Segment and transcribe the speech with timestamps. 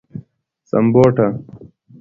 [0.69, 1.27] سمبوټه